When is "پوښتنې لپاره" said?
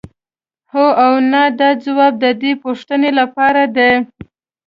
2.63-3.61